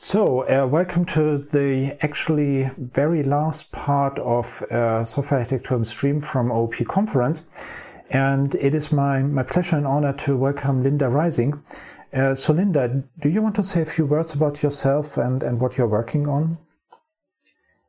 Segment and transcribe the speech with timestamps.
[0.00, 6.52] So, uh, welcome to the actually very last part of uh, Software Architecture Stream from
[6.52, 7.48] OOP Conference.
[8.08, 11.64] And it is my, my pleasure and honor to welcome Linda Rising.
[12.14, 15.60] Uh, so, Linda, do you want to say a few words about yourself and, and
[15.60, 16.58] what you're working on?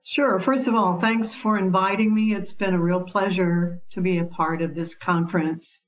[0.03, 0.39] Sure.
[0.39, 2.33] First of all, thanks for inviting me.
[2.33, 5.83] It's been a real pleasure to be a part of this conference.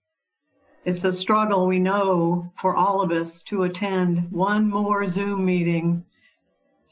[0.86, 6.06] It's a struggle we know for all of us to attend one more Zoom meeting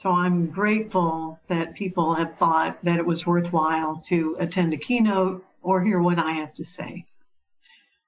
[0.02, 5.46] so I'm grateful that people have thought that it was worthwhile to attend a keynote
[5.62, 7.04] or hear what I have to say.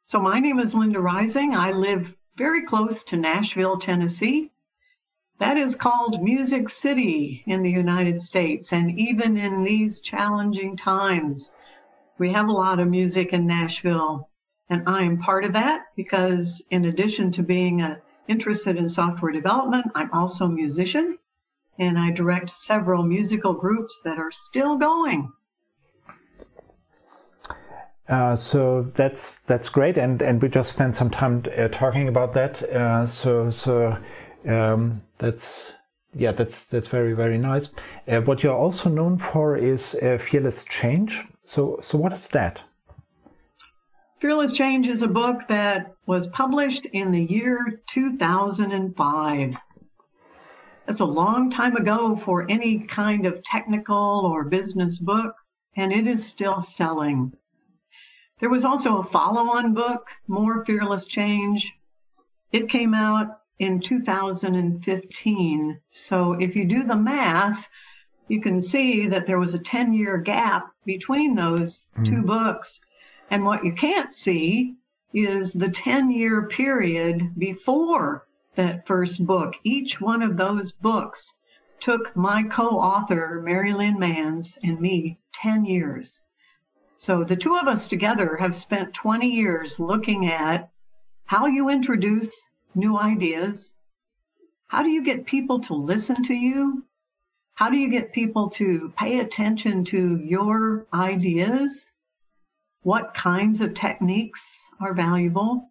[0.06, 1.53] So my name is Linda Rising.
[1.53, 4.52] I live very close to Nashville, Tennessee.
[5.39, 8.72] That is called Music City in the United States.
[8.72, 11.52] And even in these challenging times,
[12.17, 14.30] we have a lot of music in Nashville.
[14.69, 19.34] And I am part of that because in addition to being a, interested in software
[19.34, 21.17] development, I'm also a musician
[21.82, 25.32] and I direct several musical groups that are still going.
[28.08, 32.34] Uh, so that's that's great, and and we just spent some time uh, talking about
[32.34, 32.62] that.
[32.64, 33.98] Uh, so so
[34.48, 35.74] um, that's
[36.14, 37.70] yeah, that's that's very very nice.
[38.08, 41.24] Uh, what you're also known for is uh, fearless change.
[41.46, 42.64] So so what is that?
[44.20, 49.58] Fearless Change is a book that was published in the year 2005.
[50.92, 55.34] That's a long time ago for any kind of technical or business book,
[55.73, 57.31] and it is still selling.
[58.42, 61.73] There was also a follow on book, More Fearless Change.
[62.52, 65.79] It came out in 2015.
[65.88, 67.69] So if you do the math,
[68.28, 72.06] you can see that there was a 10 year gap between those mm.
[72.06, 72.81] two books.
[73.29, 74.75] And what you can't see
[75.13, 79.56] is the 10 year period before that first book.
[79.63, 81.34] Each one of those books
[81.79, 86.22] took my co-author, Mary Lynn Manns, and me 10 years.
[86.97, 90.69] So the two of us together have spent 20 years looking at
[91.25, 92.40] how you introduce
[92.75, 93.73] new ideas.
[94.67, 96.85] How do you get people to listen to you?
[97.56, 101.91] How do you get people to pay attention to your ideas?
[102.84, 105.71] What kinds of techniques are valuable?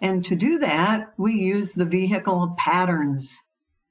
[0.00, 3.38] And to do that, we use the vehicle of patterns.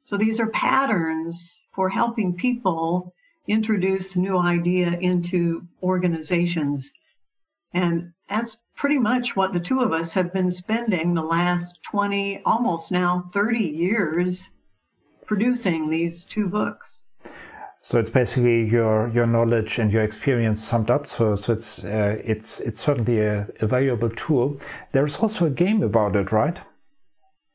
[0.03, 3.13] So these are patterns for helping people
[3.47, 6.91] introduce new idea into organizations.
[7.73, 12.41] And that's pretty much what the two of us have been spending the last 20,
[12.46, 14.50] almost now 30 years
[15.25, 17.01] producing these two books.
[17.87, 21.07] So it's basically your your knowledge and your experience summed up.
[21.07, 24.59] So so it's uh, it's it's certainly a, a valuable tool.
[24.91, 26.59] There's also a game about it, right?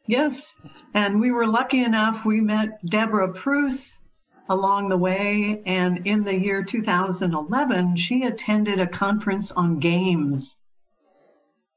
[0.06, 0.56] Yes,
[0.94, 2.24] and we were lucky enough.
[2.24, 4.00] We met Deborah Preuss
[4.48, 10.58] along the way, and in the year 2011, she attended a conference on games.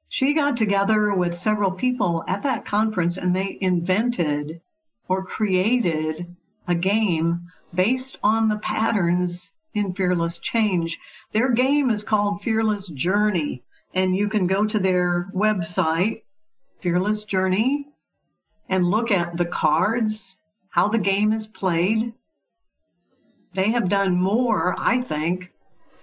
[0.08, 4.62] She got together with several people at that conference, and they invented
[5.10, 6.34] or created
[6.70, 10.98] a game based on the patterns in Fearless Change.
[11.34, 16.24] Their game is called Fearless Journey, and you can go to their website,
[16.80, 17.88] Fearless Journey,
[18.70, 20.40] and look at the cards,
[20.70, 22.14] how the game is played.
[23.54, 25.52] They have done more, I think,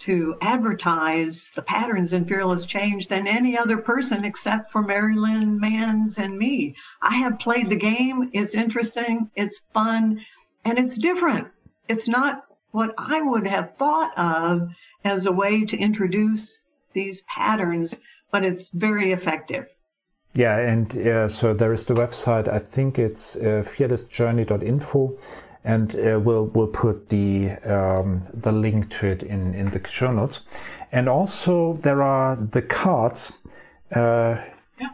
[0.00, 5.60] to advertise the patterns in Fearless Change than any other person except for Mary Lynn
[5.60, 6.74] Manns and me.
[7.00, 8.30] I have played the game.
[8.32, 9.30] It's interesting.
[9.36, 10.24] It's fun
[10.64, 11.48] and it's different.
[11.88, 14.70] It's not what I would have thought of
[15.04, 16.60] as a way to introduce
[16.92, 17.98] these patterns,
[18.30, 19.66] but it's very effective.
[20.34, 22.48] Yeah, and uh, so there is the website.
[22.48, 25.18] I think it's uh, fearlessjourney.info,
[25.64, 30.10] and uh, we'll we'll put the um, the link to it in in the show
[30.12, 30.40] notes.
[30.90, 33.32] And also there are the cards,
[33.94, 34.36] uh.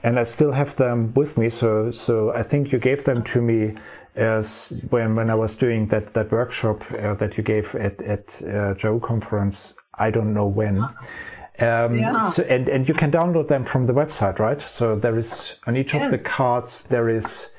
[0.03, 1.49] And I still have them with me.
[1.49, 3.75] So so I think you gave them to me
[4.19, 8.43] as when, when I was doing that, that workshop uh, that you gave at, at
[8.43, 10.79] uh, Joe conference, I don't know when.
[11.61, 12.29] Um, yeah.
[12.31, 14.61] so, and, and you can download them from the website, right?
[14.61, 16.05] So there is on each yes.
[16.05, 17.51] of the cards, there is,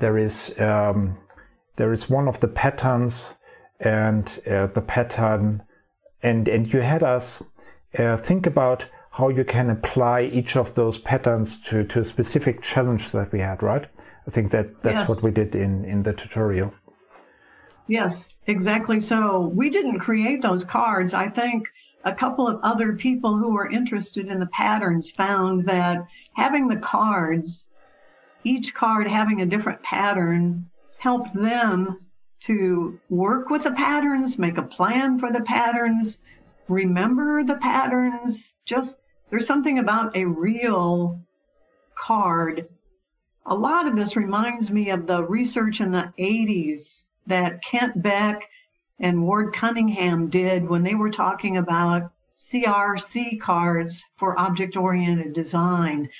[0.00, 1.16] there is, um,
[1.76, 3.36] there is one of the patterns
[3.80, 5.62] and uh, the pattern,
[6.22, 7.42] and and you had us
[7.98, 12.62] uh, think about how you can apply each of those patterns to, to a specific
[12.62, 13.86] challenge that we had, right?
[14.26, 15.08] I think that that's yes.
[15.08, 16.72] what we did in, in the tutorial.
[17.86, 19.52] Yes, exactly so.
[19.54, 21.12] We didn't create those cards.
[21.12, 21.68] I think
[22.04, 26.76] a couple of other people who were interested in the patterns found that having the
[26.76, 27.68] cards,
[28.44, 31.98] each card having a different pattern, helped them
[32.40, 36.18] to work with the patterns, make a plan for the patterns,
[36.66, 38.54] remember the patterns.
[38.64, 38.96] Just
[39.32, 41.18] there's something about a real
[41.94, 42.68] card.
[43.46, 48.42] A lot of this reminds me of the research in the 80s that Kent Beck
[49.00, 56.10] and Ward Cunningham did when they were talking about CRC cards for object oriented design.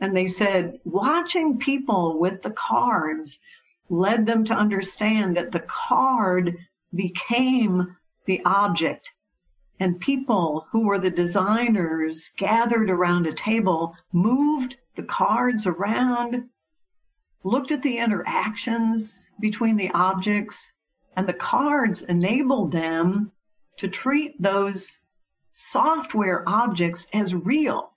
[0.00, 3.38] And they said watching people with the cards
[3.90, 6.56] led them to understand that the card
[6.94, 9.10] became the object.
[9.80, 16.48] And people who were the designers gathered around a table, moved the cards around,
[17.42, 20.72] looked at the interactions between the objects,
[21.16, 23.32] and the cards enabled them
[23.78, 25.00] to treat those
[25.52, 27.92] software objects as real.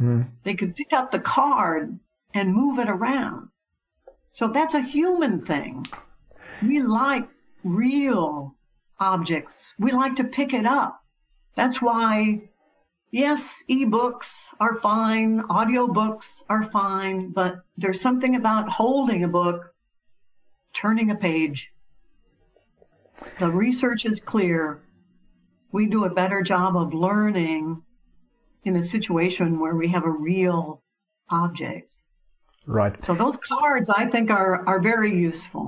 [0.00, 0.28] Mm.
[0.42, 1.98] They could pick up the card
[2.34, 3.48] and move it around.
[4.30, 5.86] So that's a human thing.
[6.62, 7.28] We like
[7.62, 8.56] real
[8.98, 9.72] objects.
[9.78, 11.03] We like to pick it up.
[11.56, 12.48] That's why,
[13.10, 19.72] yes, ebooks are fine, audiobooks are fine, but there's something about holding a book,
[20.72, 21.72] turning a page.
[23.38, 24.80] The research is clear.
[25.70, 27.82] We do a better job of learning
[28.64, 30.82] in a situation where we have a real
[31.28, 31.94] object.
[32.66, 33.02] Right.
[33.04, 35.63] So those cards, I think, are are very useful.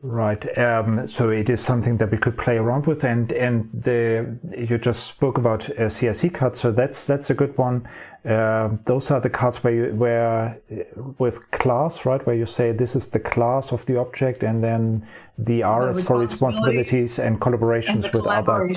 [0.00, 0.56] Right.
[0.56, 4.78] Um, so it is something that we could play around with, and and the you
[4.78, 7.84] just spoke about uh, CRC cards, so that's that's a good one.
[8.24, 12.70] Uh, those are the cards where you, where uh, with class, right, where you say
[12.70, 15.04] this is the class of the object, and then
[15.36, 18.68] the R is for responsibilities and collaborations and with other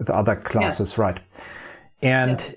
[0.00, 0.98] with other classes, yes.
[0.98, 1.20] right?
[2.02, 2.56] And yes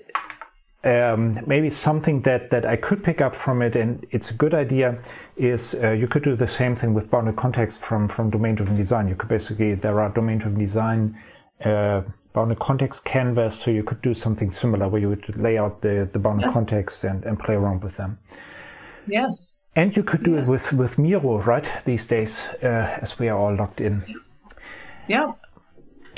[0.84, 4.54] um, maybe something that, that I could pick up from it, and it's a good
[4.54, 5.00] idea,
[5.36, 8.74] is uh, you could do the same thing with bounded context from, from domain driven
[8.74, 9.08] design.
[9.08, 11.18] You could basically, there are domain driven design
[11.64, 12.02] uh,
[12.32, 16.08] bounded context canvas, so you could do something similar where you would lay out the,
[16.12, 16.54] the bounded yes.
[16.54, 18.18] context and, and play around with them.
[19.06, 19.58] Yes.
[19.76, 20.48] And you could do yes.
[20.48, 24.04] it with, with Miro, right, these days, uh, as we are all locked in.
[25.08, 25.32] Yeah,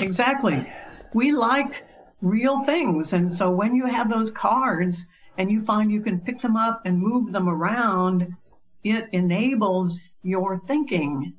[0.01, 0.67] exactly.
[1.13, 1.83] We like
[2.25, 3.13] real things.
[3.13, 5.05] And so when you have those cards
[5.37, 8.35] and you find you can pick them up and move them around,
[8.83, 11.35] it enables your thinking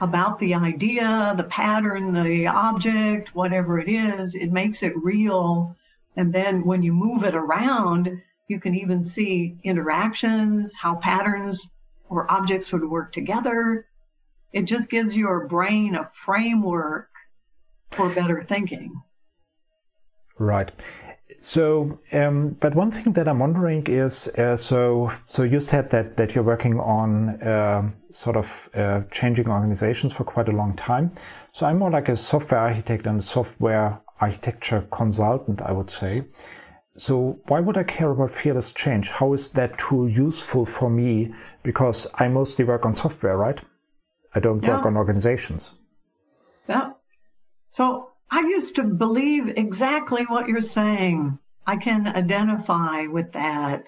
[0.00, 4.34] about the idea, the pattern, the object, whatever it is.
[4.34, 5.74] It makes it real.
[6.14, 11.72] And then when you move it around, you can even see interactions, how patterns
[12.10, 13.86] or objects would work together.
[14.52, 17.08] It just gives your brain a framework
[17.92, 18.92] for better thinking.
[20.38, 20.70] Right.
[21.40, 26.16] So, um, but one thing that I'm wondering is, uh, so so you said that
[26.16, 31.12] that you're working on uh, sort of uh, changing organizations for quite a long time.
[31.52, 36.24] So I'm more like a software architect and a software architecture consultant, I would say.
[36.96, 39.10] So why would I care about fearless change?
[39.10, 41.34] How is that tool useful for me?
[41.62, 43.60] Because I mostly work on software, right?
[44.34, 44.76] I don't yeah.
[44.76, 45.74] work on organizations.
[46.68, 46.92] Yeah.
[47.66, 51.38] So I used to believe exactly what you're saying.
[51.66, 53.86] I can identify with that.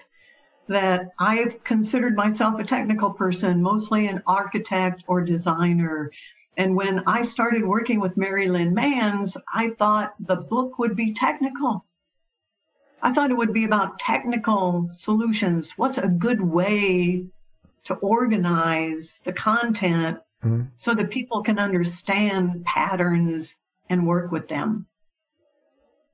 [0.67, 6.11] That I've considered myself a technical person, mostly an architect or designer.
[6.57, 11.13] And when I started working with Mary Lynn Manns, I thought the book would be
[11.13, 11.85] technical.
[13.01, 15.73] I thought it would be about technical solutions.
[15.77, 17.25] What's a good way
[17.85, 20.65] to organize the content mm-hmm.
[20.75, 23.55] so that people can understand patterns
[23.89, 24.85] and work with them.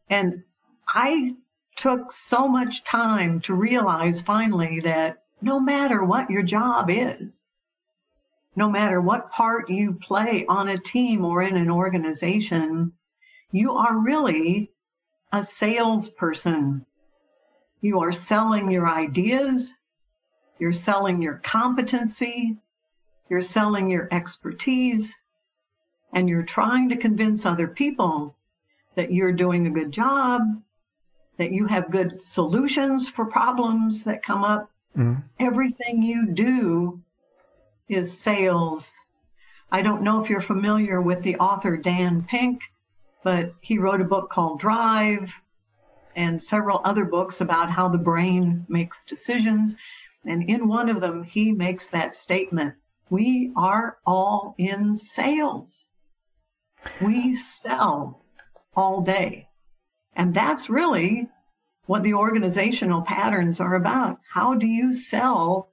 [0.09, 0.43] And
[0.87, 1.35] I
[1.75, 7.45] took so much time to realize finally that no matter what your job is,
[8.55, 12.93] no matter what part you play on a team or in an organization,
[13.51, 14.71] you are really
[15.31, 16.85] a salesperson.
[17.81, 19.73] You are selling your ideas,
[20.57, 22.57] you're selling your competency,
[23.29, 25.15] you're selling your expertise,
[26.13, 28.35] and you're trying to convince other people
[28.95, 30.41] that you're doing a good job,
[31.37, 37.01] that you have good solutions for problems that come up, mm everything you do
[37.89, 38.95] is sales.
[39.69, 42.61] I don't know if you're familiar with the author Dan Pink,
[43.21, 45.41] but he wrote a book called Drive
[46.15, 49.75] and several other books about how the brain makes decisions.
[50.25, 52.75] And in one of them, he makes that statement
[53.09, 55.87] we are all in sales.
[57.01, 58.21] We sell
[58.75, 59.47] all day.
[60.15, 61.29] And that's really
[61.85, 64.19] what the organizational patterns are about.
[64.27, 65.69] How do you sell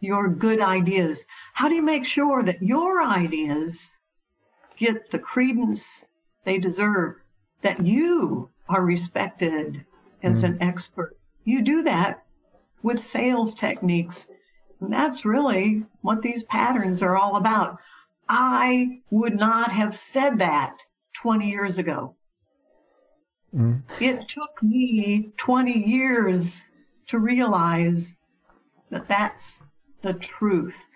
[0.00, 1.24] your good ideas?
[1.52, 3.98] How do you make sure that your ideas
[4.76, 6.04] get the credence
[6.44, 7.16] they deserve,
[7.62, 9.84] that you are respected
[10.22, 10.44] as mm.
[10.44, 11.16] an expert?
[11.44, 12.24] You do that
[12.82, 14.28] with sales techniques.
[14.80, 17.78] And that's really what these patterns are all about.
[18.28, 20.78] I would not have said that
[21.22, 22.16] 20 years ago.
[23.54, 23.82] Mm.
[24.00, 26.68] It took me 20 years
[27.08, 28.16] to realize
[28.90, 29.62] that that's
[30.02, 30.95] the truth.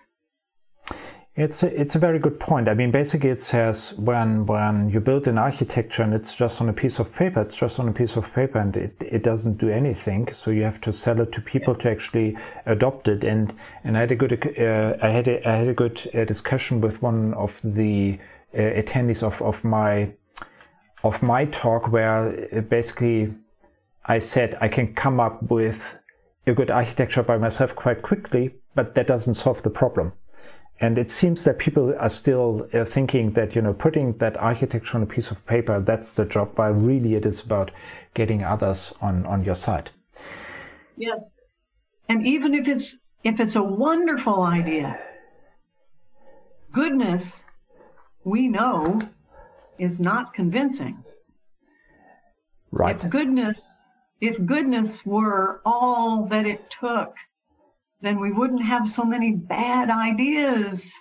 [1.33, 2.67] It's a, it's a very good point.
[2.67, 6.67] I mean, basically, it says when when you build an architecture and it's just on
[6.67, 9.57] a piece of paper, it's just on a piece of paper and it, it doesn't
[9.57, 10.29] do anything.
[10.33, 13.23] So you have to sell it to people to actually adopt it.
[13.23, 13.53] And
[13.85, 16.81] and I had a good uh, I had a, I had a good uh, discussion
[16.81, 18.19] with one of the
[18.53, 20.11] uh, attendees of of my
[21.01, 23.33] of my talk where uh, basically
[24.05, 25.97] I said I can come up with
[26.45, 30.11] a good architecture by myself quite quickly, but that doesn't solve the problem.
[30.79, 34.97] And it seems that people are still uh, thinking that, you know, putting that architecture
[34.97, 37.69] on a piece of paper, that's the job, but really it is about
[38.15, 39.91] getting others on, on your side.
[40.97, 41.41] Yes.
[42.09, 44.99] And even if it's, if it's a wonderful idea,
[46.71, 47.45] goodness,
[48.23, 48.99] we know,
[49.77, 51.03] is not convincing.
[52.71, 53.03] Right.
[53.03, 53.81] If goodness,
[54.19, 57.15] if goodness were all that it took
[58.01, 60.93] then we wouldn't have so many bad ideas,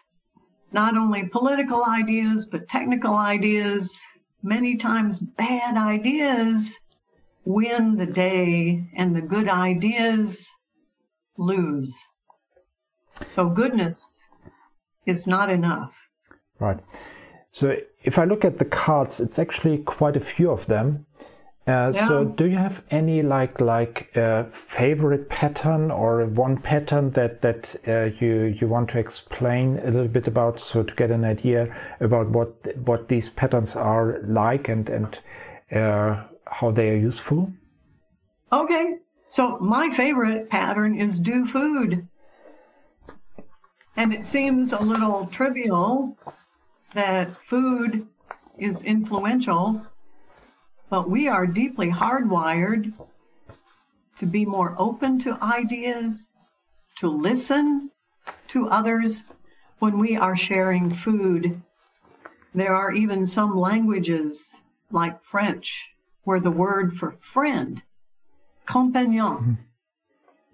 [0.73, 4.00] not only political ideas, but technical ideas.
[4.42, 6.78] Many times, bad ideas
[7.45, 10.49] win the day, and the good ideas
[11.37, 11.99] lose.
[13.30, 14.23] So, goodness
[15.07, 15.92] is not enough.
[16.59, 16.78] Right.
[17.50, 21.07] So, if I look at the cards, it's actually quite a few of them.
[21.71, 22.09] Uh, yeah.
[22.09, 27.77] So, do you have any like like uh, favorite pattern or one pattern that that
[27.87, 31.73] uh, you you want to explain a little bit about, so to get an idea
[32.00, 35.19] about what what these patterns are like and and
[35.71, 37.53] uh, how they are useful?
[38.53, 38.99] Okay,
[39.29, 42.09] so my favorite pattern is do food,
[43.97, 46.17] and it seems a little trivial
[46.95, 48.09] that food
[48.59, 49.87] is influential
[50.90, 52.92] but we are deeply hardwired
[54.18, 56.35] to be more open to ideas,
[56.99, 57.90] to listen
[58.49, 59.23] to others
[59.78, 61.62] when we are sharing food.
[62.54, 64.54] There are even some languages
[64.90, 65.88] like French
[66.25, 67.80] where the word for friend,
[68.66, 69.52] compagnon, mm-hmm.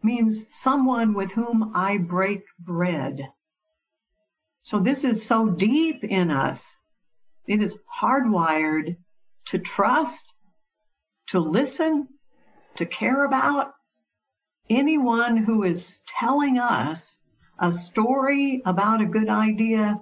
[0.06, 3.26] means someone with whom I break bread.
[4.62, 6.76] So this is so deep in us.
[7.46, 8.96] It is hardwired
[9.46, 10.32] to trust,
[11.28, 12.08] to listen,
[12.76, 13.72] to care about
[14.68, 17.18] anyone who is telling us
[17.58, 20.00] a story about a good idea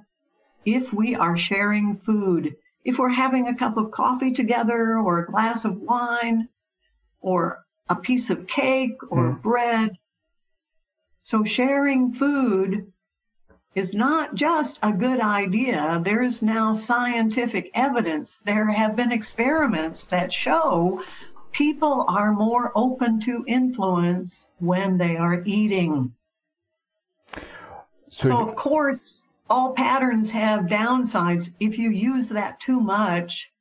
[0.64, 5.26] if we are sharing food, if we're having a cup of coffee together or a
[5.26, 6.48] glass of wine
[7.20, 9.42] or a piece of cake or mm.
[9.42, 9.96] bread.
[11.20, 12.92] So sharing food
[13.74, 16.00] is not just a good idea.
[16.04, 18.38] There's now scientific evidence.
[18.38, 21.02] There have been experiments that show
[21.50, 26.14] people are more open to influence when they are eating.
[28.10, 31.50] So, so of course, all patterns have downsides.
[31.58, 33.52] If you use that too much,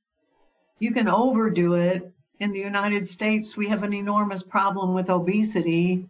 [0.80, 2.12] you can overdo it.
[2.40, 6.10] In the United States, we have an enormous problem with obesity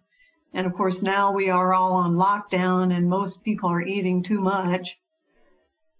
[0.53, 4.39] and of course, now we are all on lockdown and most people are eating too
[4.39, 4.97] much.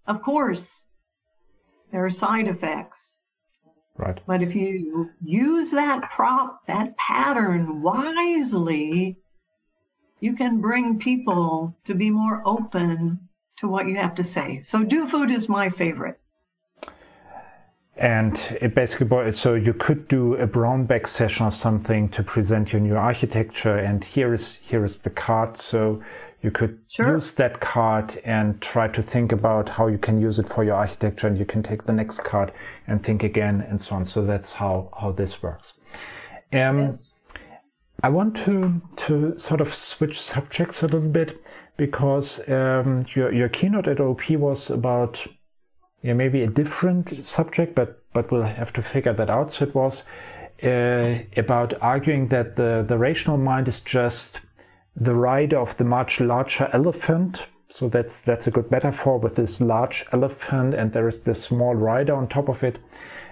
[0.05, 0.86] Of course,
[1.91, 3.17] there are side effects.
[3.98, 4.19] Right.
[4.25, 9.17] But if you use that prop, that pattern wisely,
[10.19, 14.62] you can bring people to be more open to what you have to say.
[14.62, 16.19] So, do food is my favorite
[17.96, 22.74] and it basically so you could do a brown bag session or something to present
[22.74, 26.02] your new architecture and here is here is the card so
[26.42, 27.14] you could sure.
[27.14, 30.76] use that card and try to think about how you can use it for your
[30.76, 32.52] architecture and you can take the next card
[32.88, 35.74] and think again and so on so that's how how this works
[36.52, 37.22] um, yes.
[38.02, 41.46] i want to to sort of switch subjects a little bit
[41.78, 45.26] because um, your your keynote at OOP was about
[46.03, 49.53] yeah maybe a different subject, but but we'll have to figure that out.
[49.53, 50.03] So it was
[50.63, 54.41] uh, about arguing that the the rational mind is just
[54.95, 57.48] the rider of the much larger elephant.
[57.69, 61.74] So that's that's a good metaphor with this large elephant, and there is this small
[61.74, 62.77] rider on top of it,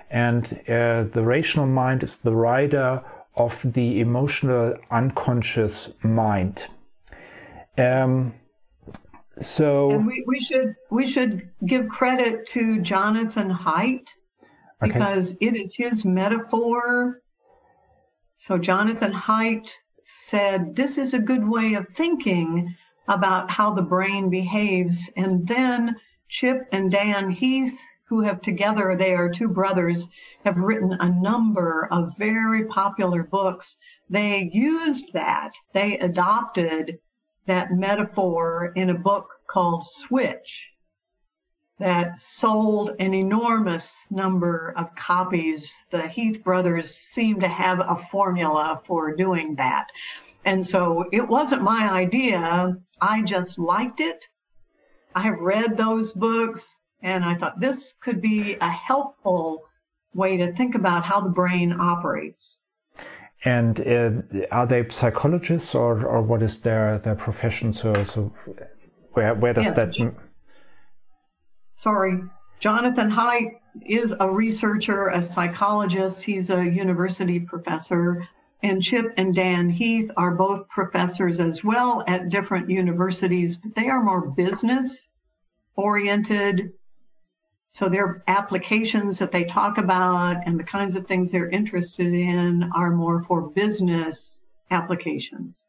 [0.09, 3.03] and uh, the rational mind is the rider
[3.35, 6.65] of the emotional unconscious mind.
[7.77, 8.33] Um,
[9.41, 14.13] so and we, we should we should give credit to Jonathan Haidt
[14.81, 15.47] because okay.
[15.47, 17.21] it is his metaphor.
[18.37, 22.75] So Jonathan Haidt said this is a good way of thinking
[23.07, 25.95] about how the brain behaves, and then
[26.29, 30.07] Chip and Dan Heath, who have together they are two brothers,
[30.45, 33.77] have written a number of very popular books.
[34.09, 35.53] They used that.
[35.73, 36.99] They adopted
[37.45, 40.71] that metaphor in a book called Switch
[41.79, 45.75] that sold an enormous number of copies.
[45.89, 49.87] The Heath brothers seem to have a formula for doing that.
[50.45, 52.77] And so it wasn't my idea.
[53.01, 54.27] I just liked it.
[55.15, 59.63] I have read those books and I thought this could be a helpful
[60.13, 62.63] way to think about how the brain operates.
[63.43, 67.73] And uh, are they psychologists, or, or what is their, their profession?
[67.73, 68.31] So, so
[69.13, 70.13] where where does yes, that?
[71.73, 72.21] Sorry,
[72.59, 76.23] Jonathan Haidt is a researcher, a psychologist.
[76.23, 78.27] He's a university professor,
[78.61, 83.89] and Chip and Dan Heath are both professors as well at different universities, but they
[83.89, 85.11] are more business
[85.75, 86.73] oriented
[87.71, 92.69] so their applications that they talk about and the kinds of things they're interested in
[92.75, 95.67] are more for business applications.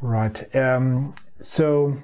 [0.00, 0.54] Right.
[0.54, 1.96] Um, so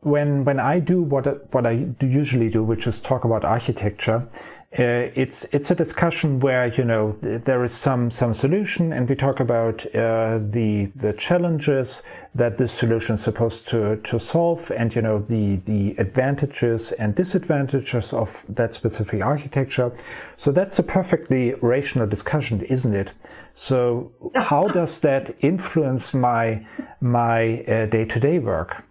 [0.00, 4.28] when when I do what what I usually do, which is talk about architecture,
[4.76, 9.14] uh, it's it's a discussion where you know there is some some solution, and we
[9.14, 12.02] talk about uh, the the challenges
[12.34, 17.14] that this solution is supposed to to solve, and you know the the advantages and
[17.14, 19.92] disadvantages of that specific architecture.
[20.36, 23.12] So that's a perfectly rational discussion, isn't it?
[23.52, 26.66] So how does that influence my
[27.00, 28.82] my day to day work?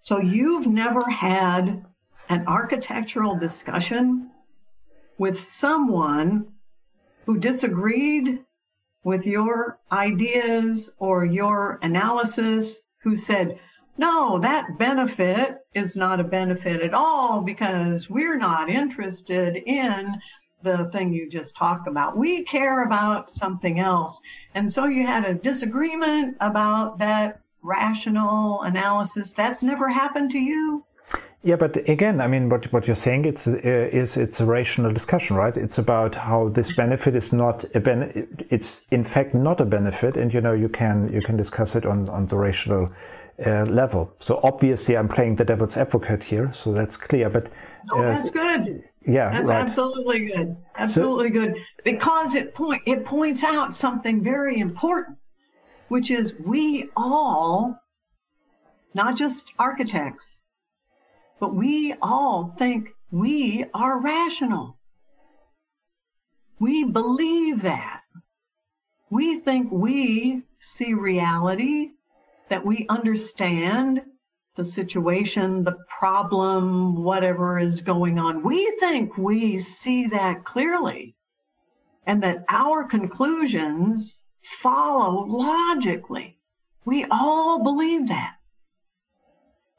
[0.00, 1.84] So you've never had
[2.30, 4.30] an architectural discussion
[5.18, 6.46] with someone
[7.26, 8.38] who disagreed
[9.02, 13.58] with your ideas or your analysis, who said,
[13.98, 20.20] no, that benefit is not a benefit at all because we're not interested in
[20.62, 22.16] the thing you just talked about.
[22.16, 24.20] We care about something else.
[24.54, 29.34] And so you had a disagreement about that rational analysis.
[29.34, 30.84] That's never happened to you?
[31.42, 34.92] Yeah, but again, I mean, what what you're saying it's uh, is it's a rational
[34.92, 35.56] discussion, right?
[35.56, 40.18] It's about how this benefit is not a ben- it's in fact not a benefit,
[40.18, 42.92] and you know you can you can discuss it on on the rational
[43.46, 44.12] uh, level.
[44.18, 47.30] So obviously, I'm playing the devil's advocate here, so that's clear.
[47.30, 48.82] But uh, oh, that's good.
[49.06, 49.62] Yeah, that's right.
[49.62, 50.56] absolutely good.
[50.76, 55.16] Absolutely so, good because it point it points out something very important,
[55.88, 57.80] which is we all,
[58.92, 60.40] not just architects
[61.40, 64.78] but we all think we are rational.
[66.58, 68.02] We believe that.
[69.08, 71.92] We think we see reality,
[72.50, 74.02] that we understand
[74.56, 78.44] the situation, the problem, whatever is going on.
[78.44, 81.16] We think we see that clearly
[82.06, 86.38] and that our conclusions follow logically.
[86.84, 88.34] We all believe that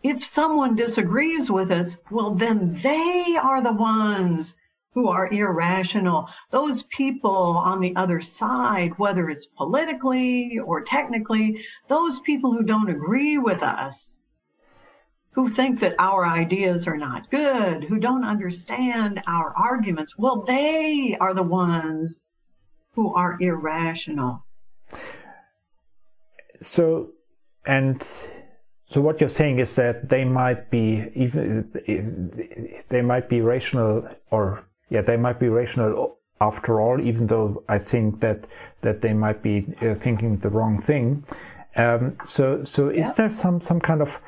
[0.03, 4.57] if someone disagrees with us, well, then they are the ones
[4.93, 6.29] who are irrational.
[6.49, 12.89] Those people on the other side, whether it's politically or technically, those people who don't
[12.89, 14.19] agree with us,
[15.31, 21.15] who think that our ideas are not good, who don't understand our arguments, well, they
[21.21, 22.19] are the ones
[22.93, 24.43] who are irrational.
[26.61, 27.11] So,
[27.65, 28.05] and
[28.91, 31.71] so what you're saying is that they might be even
[32.89, 37.77] they might be rational or yeah they might be rational after all, even though I
[37.77, 38.47] think that
[38.81, 41.23] that they might be uh, thinking the wrong thing.
[41.75, 43.13] Um, so so is yeah.
[43.17, 44.19] there some some kind of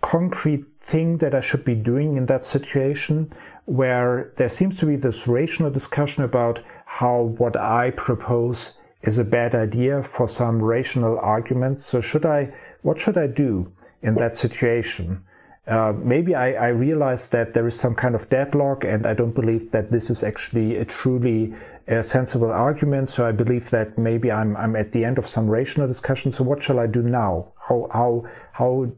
[0.00, 3.30] concrete thing that I should be doing in that situation
[3.66, 9.24] where there seems to be this rational discussion about how what I propose is a
[9.24, 11.84] bad idea for some rational arguments.
[11.84, 15.24] So should I, what should I do in that situation?
[15.66, 19.34] Uh, maybe I, I, realize that there is some kind of deadlock and I don't
[19.34, 21.54] believe that this is actually a truly
[21.88, 23.10] uh, sensible argument.
[23.10, 26.32] So I believe that maybe I'm, I'm at the end of some rational discussion.
[26.32, 27.52] So what shall I do now?
[27.68, 28.90] How, how, how,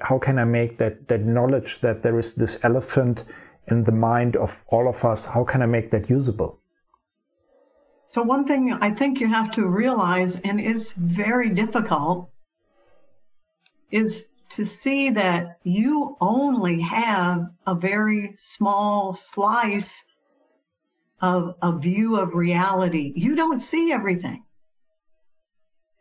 [0.00, 3.24] how can I make that, that knowledge that there is this elephant
[3.68, 5.26] in the mind of all of us?
[5.26, 6.60] How can I make that usable?
[8.08, 12.30] So one thing I think you have to realize and is very difficult
[13.90, 20.04] is to see that you only have a very small slice
[21.20, 23.12] of a view of reality.
[23.16, 24.44] You don't see everything.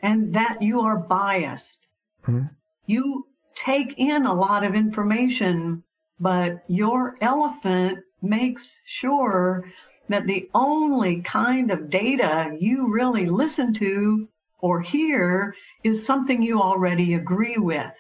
[0.01, 1.79] And that you are biased.
[2.27, 2.47] Mm-hmm.
[2.85, 5.83] You take in a lot of information,
[6.19, 9.65] but your elephant makes sure
[10.09, 14.27] that the only kind of data you really listen to
[14.59, 17.93] or hear is something you already agree with.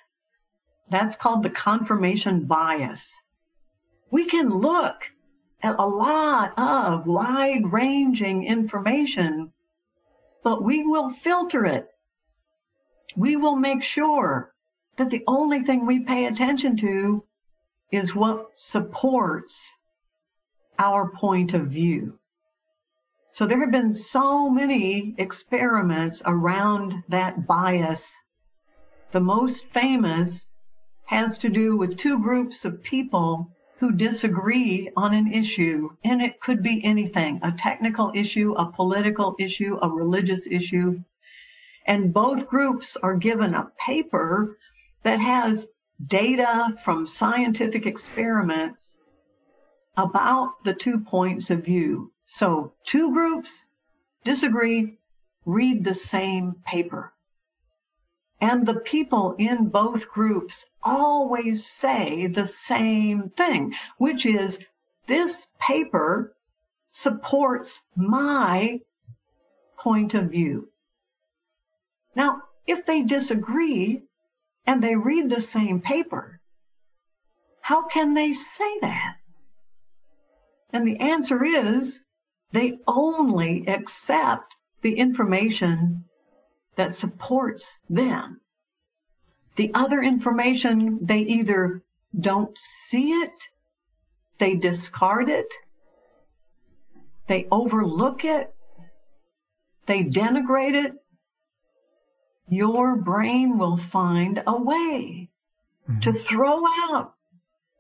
[0.89, 3.13] That's called the confirmation bias.
[4.09, 5.03] We can look
[5.61, 9.53] at a lot of wide ranging information,
[10.43, 11.87] but we will filter it.
[13.15, 14.51] We will make sure
[14.97, 17.23] that the only thing we pay attention to
[17.91, 19.71] is what supports
[20.79, 22.17] our point of view.
[23.35, 28.15] So there have been so many experiments around that bias.
[29.11, 30.47] The most famous
[31.07, 36.39] has to do with two groups of people who disagree on an issue, and it
[36.39, 41.03] could be anything a technical issue, a political issue, a religious issue.
[41.85, 44.57] And both groups are given a paper
[45.03, 45.67] that has
[46.07, 48.97] data from scientific experiments
[49.97, 52.13] about the two points of view.
[52.27, 53.65] So, two groups
[54.23, 54.97] disagree,
[55.45, 57.13] read the same paper.
[58.41, 64.59] And the people in both groups always say the same thing, which is
[65.07, 66.35] this paper
[66.89, 68.81] supports my
[69.77, 70.69] point of view.
[72.15, 74.03] Now, if they disagree
[74.65, 76.39] and they read the same paper,
[77.61, 79.17] how can they say that?
[80.73, 82.01] And the answer is
[82.51, 86.05] they only accept the information
[86.75, 88.41] that supports them.
[89.55, 91.81] The other information, they either
[92.17, 93.33] don't see it,
[94.37, 95.53] they discard it,
[97.27, 98.53] they overlook it,
[99.85, 100.93] they denigrate it.
[102.47, 105.29] Your brain will find a way
[105.89, 105.99] mm-hmm.
[106.01, 107.13] to throw out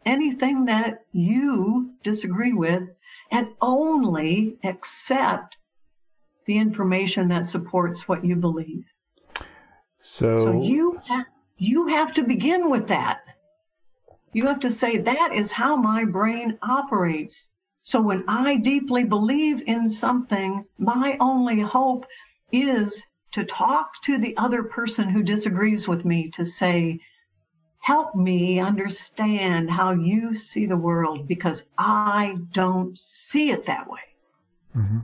[0.05, 2.89] anything that you disagree with
[3.35, 5.57] and only accept
[6.45, 8.85] the information that supports what you believe.
[9.99, 11.25] So, so you ha-
[11.57, 13.19] you have to begin with that.
[14.31, 17.49] You have to say that is how my brain operates.
[17.81, 22.05] So when I deeply believe in something, my only hope
[22.53, 27.01] is to talk to the other person who disagrees with me to say,
[27.85, 34.07] help me understand how you see the world because I don't see it that way.
[34.75, 34.99] Mm-hmm.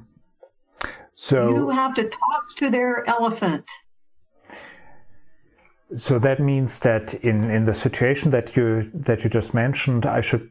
[1.14, 3.70] So you have to talk to their elephant.
[5.96, 10.22] So that means that in, in the situation that you that you just mentioned, I
[10.22, 10.50] should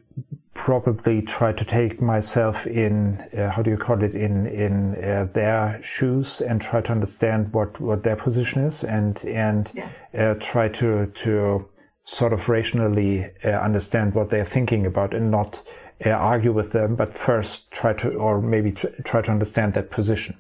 [0.55, 5.27] probably try to take myself in uh, how do you call it in in uh,
[5.33, 10.15] their shoes and try to understand what what their position is and and yes.
[10.15, 11.67] uh, try to to
[12.11, 15.63] sort of rationally uh, understand what they're thinking about and not
[16.05, 20.37] uh, argue with them, but first try to or maybe try to understand that position.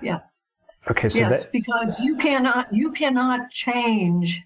[0.00, 0.38] Yes.
[0.90, 1.52] Okay, so yes, that...
[1.52, 4.42] because you cannot you cannot change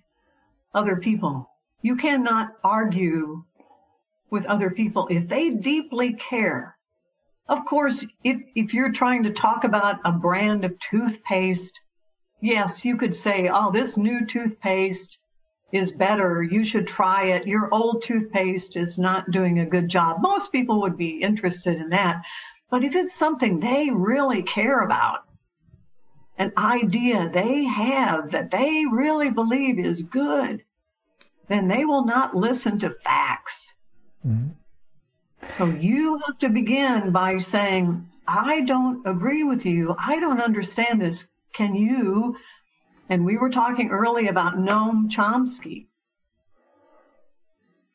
[0.75, 1.49] other people.
[1.83, 3.45] You cannot argue
[4.31, 6.77] with other people if they deeply care.
[7.49, 11.79] Of course, if if you're trying to talk about a brand of toothpaste,
[12.41, 15.19] yes, you could say, "Oh, this new toothpaste
[15.75, 16.43] is better.
[16.43, 17.47] You should try it.
[17.47, 21.91] Your old toothpaste is not doing a good job." Most people would be interested in
[21.91, 22.23] that.
[22.71, 25.25] But if it's something they really care about,
[26.39, 30.65] an idea they have that they really believe is good,
[31.49, 33.73] then they will not listen to facts.
[34.27, 34.49] Mm-hmm.
[35.59, 39.95] So you have to begin by saying, I don't agree with you.
[39.99, 41.29] I don't understand this.
[41.53, 42.37] Can you?
[43.09, 45.87] And we were talking early about Noam Chomsky.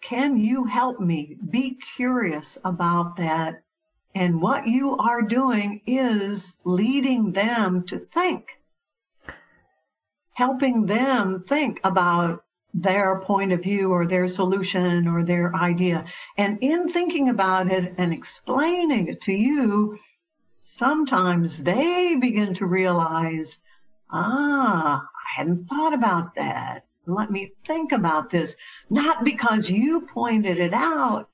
[0.02, 3.64] Can you help me be curious about that
[4.16, 8.60] And what you are doing is leading them to think,
[10.34, 12.44] helping them think about
[12.74, 16.06] their point of view or their solution or their idea.
[16.38, 19.98] And in thinking about it and explaining it to you,
[20.58, 23.60] sometimes they begin to realize,
[24.12, 26.86] ah, I hadn't thought about that.
[27.06, 28.56] Let me think about this.
[28.90, 31.30] Not because you pointed it out,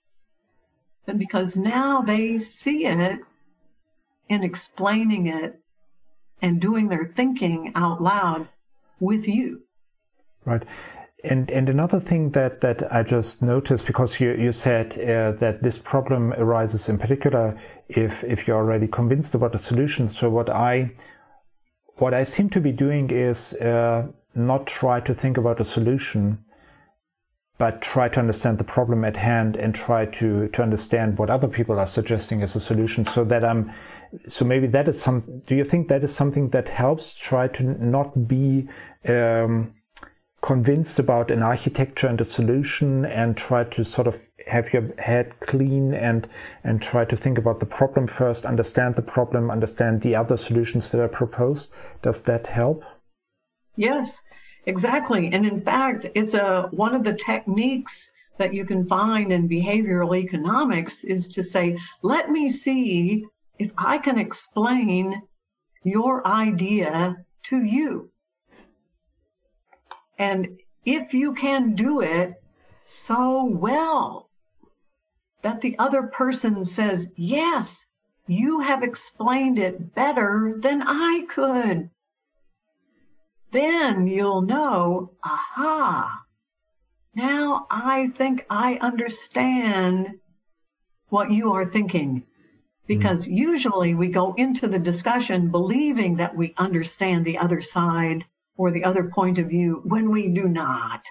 [1.05, 3.19] but because now they see it
[4.29, 5.59] in explaining it
[6.41, 8.47] and doing their thinking out loud
[8.99, 9.61] with you.
[10.45, 10.63] Right.
[11.23, 15.63] And, and another thing that, that I just noticed, because you, you said uh, that
[15.63, 17.57] this problem arises in particular
[17.89, 20.07] if, if you're already convinced about the solution.
[20.07, 20.91] So what I,
[21.97, 26.43] what I seem to be doing is uh, not try to think about a solution,
[27.57, 31.47] but try to understand the problem at hand and try to, to understand what other
[31.47, 33.71] people are suggesting as a solution so that I'm,
[34.27, 37.63] so maybe that is some, do you think that is something that helps try to
[37.63, 38.67] not be,
[39.07, 39.73] um,
[40.41, 45.39] convinced about an architecture and a solution and try to sort of have your head
[45.39, 46.27] clean and
[46.63, 50.91] and try to think about the problem first understand the problem understand the other solutions
[50.91, 51.71] that are proposed.
[52.01, 52.83] Does that help?
[53.75, 54.19] Yes
[54.65, 55.31] exactly.
[55.31, 60.17] And in fact it's a one of the techniques that you can find in behavioral
[60.17, 63.25] economics is to say let me see
[63.57, 65.21] if i can explain
[65.83, 68.09] your idea to you.
[70.17, 72.33] And if you can do it
[72.83, 74.24] so well
[75.45, 77.85] that the other person says, yes,
[78.25, 81.91] you have explained it better than I could,
[83.51, 86.23] then you'll know, aha,
[87.13, 90.17] now I think I understand
[91.09, 92.23] what you are thinking.
[92.87, 93.37] Because mm.
[93.37, 98.25] usually we go into the discussion believing that we understand the other side
[98.57, 101.05] or the other point of view when we do not.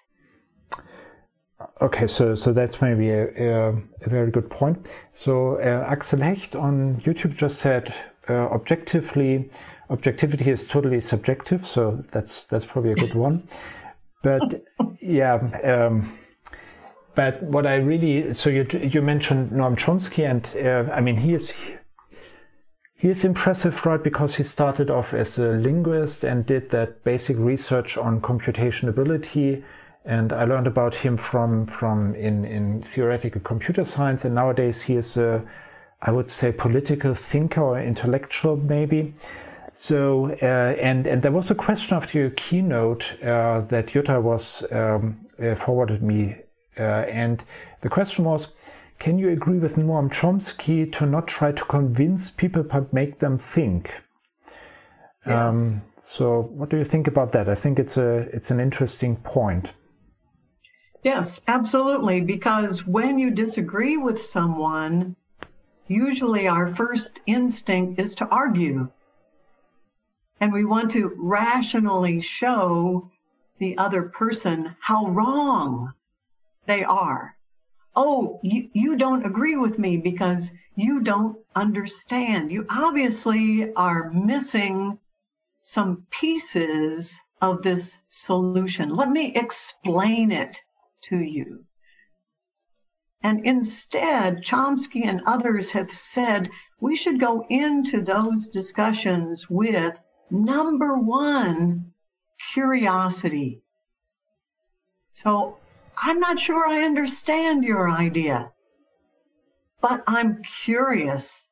[1.82, 3.70] Okay, so so that's maybe a, a,
[4.02, 4.90] a very good point.
[5.12, 7.92] So uh, Axel Hecht on YouTube just said
[8.28, 9.50] uh, objectively,
[9.90, 11.66] objectivity is totally subjective.
[11.66, 13.48] So that's that's probably a good one.
[14.22, 14.64] But
[15.00, 15.34] yeah.
[15.64, 16.18] Um,
[17.16, 21.34] but what I really so you you mentioned Noam Chomsky and uh, I mean he
[21.34, 21.52] is
[23.04, 27.36] he is impressive, right, because he started off as a linguist and did that basic
[27.36, 29.62] research on computation ability.
[30.04, 34.24] And I learned about him from, from in, in theoretical computer science.
[34.24, 35.42] And nowadays he is a,
[36.02, 39.14] I would say, political thinker or intellectual, maybe.
[39.72, 44.64] So, uh, and, and there was a question after your keynote uh, that Jutta was
[44.70, 46.36] um, uh, forwarded me.
[46.78, 47.42] Uh, and
[47.80, 48.52] the question was,
[48.98, 53.38] can you agree with Noam Chomsky to not try to convince people but make them
[53.38, 54.02] think?
[55.26, 55.54] Yes.
[55.54, 57.48] Um, so, what do you think about that?
[57.48, 59.72] I think it's a it's an interesting point.
[61.04, 62.22] Yes, absolutely.
[62.22, 65.14] Because when you disagree with someone,
[65.86, 68.88] usually our first instinct is to argue.
[70.40, 73.10] And we want to rationally show
[73.58, 75.94] the other person how wrong
[76.66, 77.36] they are
[77.96, 82.50] oh, you, you don't agree with me because you don't understand.
[82.50, 84.98] You obviously are missing
[85.60, 88.94] some pieces of this solution.
[88.94, 90.60] Let me explain it
[91.08, 91.64] to you.
[93.22, 99.98] And instead, Chomsky and others have said we should go into those discussions with
[100.30, 101.92] number one,
[102.52, 103.62] curiosity.
[105.12, 105.56] So
[105.96, 108.52] I'm not sure I understand your idea,
[109.80, 111.48] but I'm curious.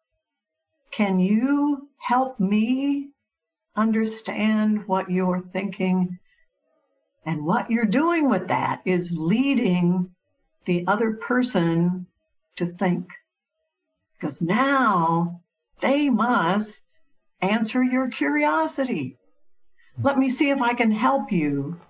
[0.91, 3.13] Can you help me
[3.75, 6.19] understand what you're thinking?
[7.25, 10.11] And what you're doing with that is leading
[10.65, 12.07] the other person
[12.57, 13.09] to think.
[14.15, 15.41] Because now
[15.81, 16.83] they must
[17.41, 19.17] answer your curiosity.
[20.01, 21.81] Let me see if I can help you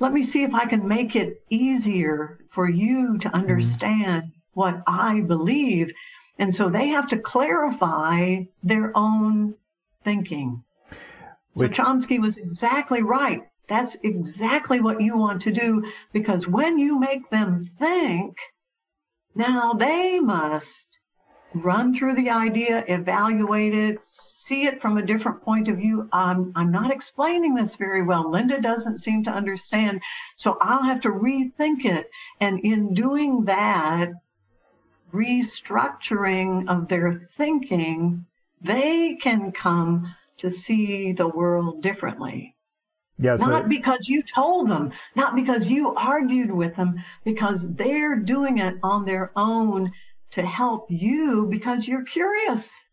[0.00, 3.36] let me see if I can make it easier for you to mm-hmm.
[3.36, 4.30] understand mm-hmm.
[4.54, 5.92] what I believe.
[6.38, 9.54] And so they have to clarify their own
[10.02, 10.64] thinking.
[11.52, 11.76] Which...
[11.76, 13.42] So Chomsky was exactly right.
[13.70, 18.36] That's exactly what you want to do because when you make them think,
[19.36, 20.88] now they must
[21.54, 26.08] run through the idea, evaluate it, see it from a different point of view.
[26.12, 28.28] I'm, I'm not explaining this very well.
[28.28, 30.02] Linda doesn't seem to understand.
[30.34, 32.10] So I'll have to rethink it.
[32.40, 34.10] And in doing that,
[35.12, 38.26] restructuring of their thinking,
[38.60, 42.56] they can come to see the world differently.
[43.20, 48.16] Yeah, so not because you told them, not because you argued with them, because they're
[48.16, 49.92] doing it on their own
[50.30, 52.88] to help you because you're curious.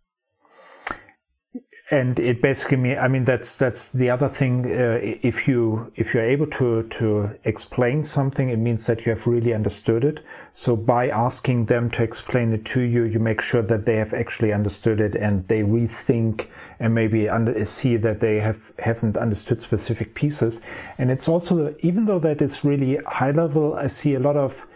[1.89, 4.65] And it basically mean I mean that's that's the other thing.
[4.65, 9.25] Uh, if you if you're able to to explain something, it means that you have
[9.25, 10.19] really understood it.
[10.51, 14.13] So by asking them to explain it to you, you make sure that they have
[14.13, 16.47] actually understood it and they rethink
[16.79, 20.59] and maybe under, see that they have haven't understood specific pieces.
[20.97, 24.67] And it's also even though that is really high level, I see a lot of,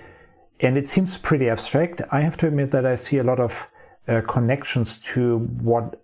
[0.62, 2.02] and it seems pretty abstract.
[2.10, 3.68] I have to admit that I see a lot of
[4.08, 6.02] uh, connections to what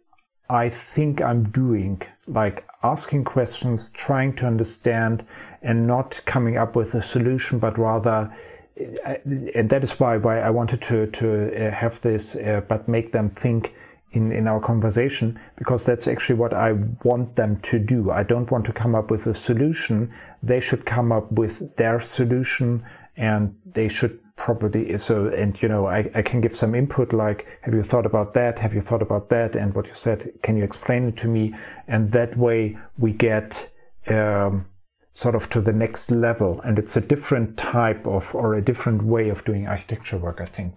[0.49, 5.25] I think I'm doing, like asking questions, trying to understand,
[5.61, 8.33] and not coming up with a solution, but rather,
[8.77, 13.11] and that is why why I wanted to to uh, have this, uh, but make
[13.11, 13.73] them think
[14.13, 18.11] in in our conversation because that's actually what I want them to do.
[18.11, 20.11] I don't want to come up with a solution.
[20.41, 22.85] They should come up with their solution,
[23.17, 27.47] and they should probably so and you know I, I can give some input like
[27.61, 28.59] have you thought about that?
[28.59, 29.55] Have you thought about that?
[29.55, 31.55] And what you said can you explain it to me?
[31.87, 33.69] And that way we get
[34.07, 34.67] um,
[35.15, 36.61] sort of to the next level.
[36.61, 40.45] And it's a different type of or a different way of doing architecture work i
[40.45, 40.73] think.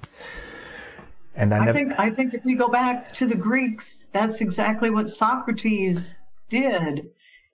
[1.36, 4.90] And i, I think i think if we go back to the greeks that's exactly
[4.90, 6.16] what socrates
[6.48, 7.10] did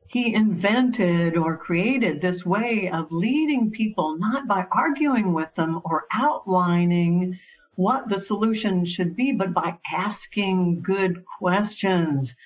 [0.08, 6.06] he invented or created this way of leading people not by arguing with them or
[6.12, 7.38] outlining
[7.74, 12.36] what the solution should be, but by asking good questions.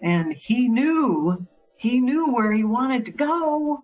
[0.00, 3.80] And he knew, he knew where he wanted to go,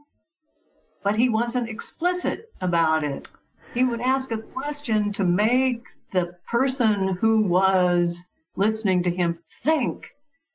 [1.02, 3.26] but he wasn't explicit about it.
[3.72, 8.24] He would ask a question to make the person who was
[8.56, 10.13] listening to him think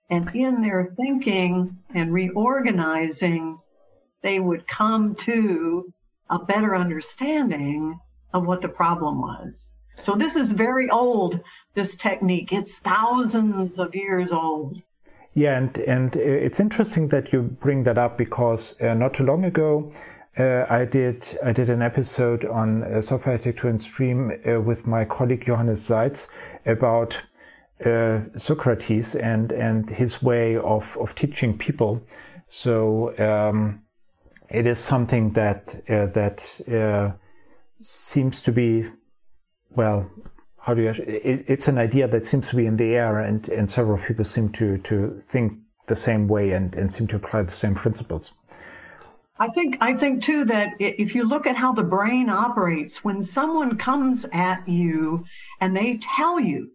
[0.09, 3.57] and in their thinking and reorganizing,
[4.21, 5.93] they would come to
[6.29, 7.99] a better understanding
[8.33, 9.71] of what the problem was.
[10.01, 11.41] So this is very old,
[11.73, 12.53] this technique.
[12.53, 14.81] It's thousands of years old.
[15.33, 19.45] Yeah, and, and it's interesting that you bring that up because uh, not too long
[19.45, 19.91] ago,
[20.37, 24.87] uh, I did I did an episode on uh, software architecture and stream uh, with
[24.87, 26.29] my colleague Johannes Seitz
[26.65, 27.21] about
[27.85, 32.01] uh, Socrates and and his way of of teaching people.
[32.47, 33.83] So um,
[34.49, 37.11] it is something that uh, that uh,
[37.79, 38.85] seems to be
[39.69, 40.09] well.
[40.57, 40.89] How do you?
[40.89, 44.25] It, it's an idea that seems to be in the air, and and several people
[44.25, 45.53] seem to to think
[45.87, 48.33] the same way and and seem to apply the same principles.
[49.39, 53.23] I think I think too that if you look at how the brain operates, when
[53.23, 55.23] someone comes at you
[55.61, 56.71] and they tell you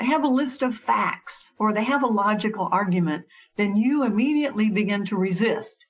[0.00, 4.70] they have a list of facts or they have a logical argument, then you immediately
[4.70, 5.84] begin to resist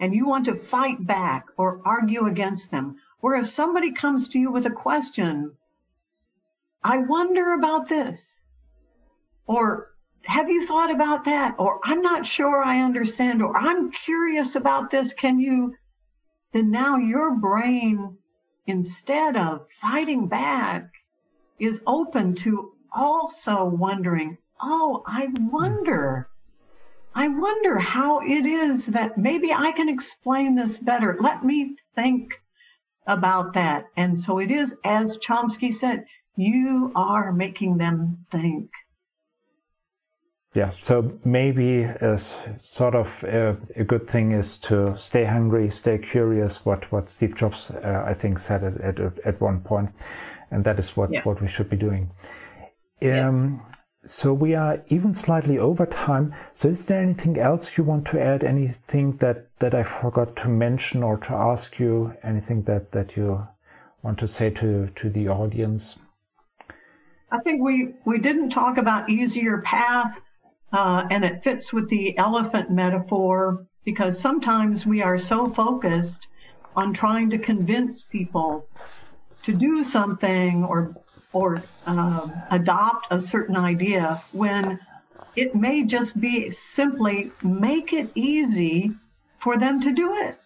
[0.00, 2.96] and you want to fight back or argue against them.
[3.20, 5.52] Whereas somebody comes to you with a question,
[6.82, 8.40] I wonder about this,
[9.46, 9.92] or
[10.24, 14.90] have you thought about that, or I'm not sure I understand, or I'm curious about
[14.90, 15.76] this, can you?
[16.52, 18.18] Then now your brain,
[18.66, 20.90] instead of fighting back,
[21.60, 26.28] is open to also wondering, oh, I wonder,
[27.14, 31.16] I wonder how it is that maybe I can explain this better.
[31.20, 32.40] Let me think
[33.06, 33.86] about that.
[33.96, 38.70] And so it is, as Chomsky said, you are making them think.
[40.54, 45.96] Yeah, so maybe a sort of a, a, good thing is to stay hungry, stay
[45.96, 46.66] curious.
[46.66, 49.88] What what Steve Jobs, uh, I think, said at, at at one point,
[50.50, 51.24] and that is what yes.
[51.24, 52.10] what we should be doing.
[53.02, 53.78] Um, yes.
[54.04, 56.34] So we are even slightly over time.
[56.54, 58.42] So is there anything else you want to add?
[58.42, 62.14] Anything that, that I forgot to mention or to ask you?
[62.24, 63.46] Anything that, that you
[64.02, 66.00] want to say to, to the audience?
[67.30, 70.20] I think we, we didn't talk about easier path,
[70.72, 76.26] uh, and it fits with the elephant metaphor because sometimes we are so focused
[76.76, 78.66] on trying to convince people
[79.44, 80.94] to do something or
[81.32, 84.78] or uh, adopt a certain idea when
[85.34, 88.92] it may just be simply make it easy
[89.38, 90.38] for them to do it.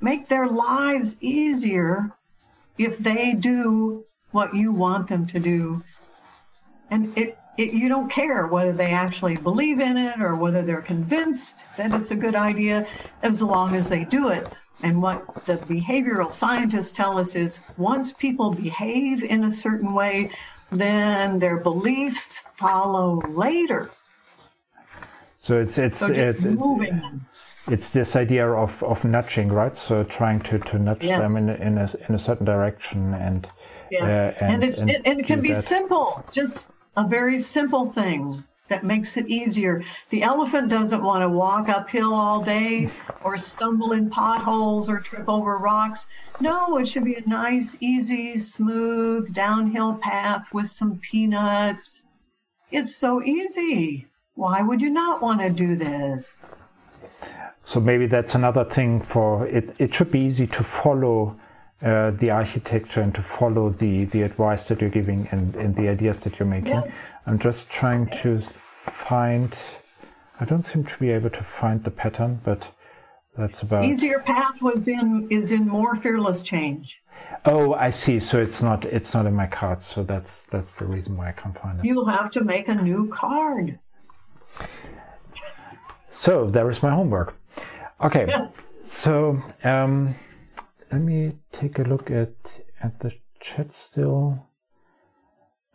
[0.00, 2.10] Make their lives easier
[2.76, 5.82] if they do what you want them to do.
[6.90, 10.82] And it, it, you don't care whether they actually believe in it or whether they're
[10.82, 12.86] convinced that it's a good idea
[13.22, 14.46] as long as they do it.
[14.82, 20.30] And what the behavioral scientists tell us is once people behave in a certain way,
[20.70, 23.90] then their beliefs follow later.
[25.38, 27.20] So it's it's So it- moving
[27.66, 29.74] it's this idea of, of nudging, right?
[29.74, 31.20] So trying to, to nudge Yes.
[31.22, 33.48] them in in a in a certain direction and
[33.90, 35.62] Yes, uh, and, it's and it, and it can be that.
[35.62, 39.84] simple, just a very simple thing that makes it easier.
[40.10, 42.88] The elephant doesn't want to walk uphill all day
[43.24, 46.08] or stumble in potholes or trip over rocks.
[46.40, 52.06] No, it should be a nice, easy, smooth downhill path with some peanuts.
[52.70, 54.06] It's so easy.
[54.34, 56.46] Why would you not want to do this?
[57.64, 59.72] So maybe that's another thing for it.
[59.78, 61.38] It should be easy to follow
[61.82, 65.88] uh, the architecture and to follow the, the advice that you're giving and, and the
[65.88, 66.72] ideas that you're making.
[66.72, 66.90] Yeah.
[67.26, 69.56] I'm just trying to find.
[70.40, 72.68] I don't seem to be able to find the pattern, but
[73.36, 73.84] that's about.
[73.84, 77.00] Easier path was in is in more fearless change.
[77.46, 78.18] Oh, I see.
[78.20, 79.86] So it's not it's not in my cards.
[79.86, 81.84] So that's that's the reason why I can't find it.
[81.84, 83.78] You'll have to make a new card.
[86.10, 87.36] So there is my homework.
[88.00, 88.48] Okay, Yeah.
[88.84, 90.14] so um,
[90.92, 94.46] let me take a look at at the chat still.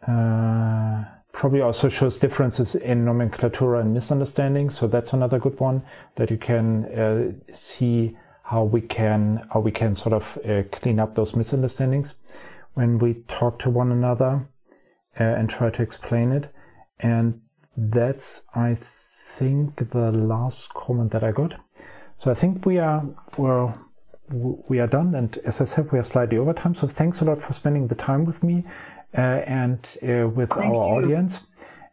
[0.07, 4.69] Uh, probably also shows differences in nomenclatura and misunderstanding.
[4.69, 5.83] So that's another good one
[6.15, 10.99] that you can uh, see how we can how we can sort of uh, clean
[10.99, 12.15] up those misunderstandings
[12.73, 14.47] when we talk to one another
[15.19, 16.47] uh, and try to explain it.
[16.99, 17.41] And
[17.77, 21.55] that's I think the last comment that I got.
[22.17, 23.05] So I think we are
[23.37, 23.73] we're
[24.31, 26.75] we are done, and as I said, we are slightly over time.
[26.75, 28.65] So thanks a lot for spending the time with me
[29.13, 30.73] and uh, with our you.
[30.73, 31.41] audience,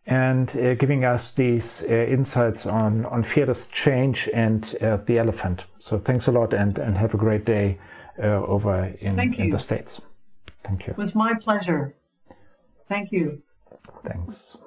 [0.06, 5.66] and uh, giving us these uh, insights on on fearless change and uh, the elephant.
[5.78, 7.78] So thanks a lot, and and have a great day
[8.22, 10.00] uh, over in, Thank in the states.
[10.64, 10.92] Thank you.
[10.92, 11.94] It was my pleasure.
[12.88, 13.42] Thank you.
[14.04, 14.58] Thanks.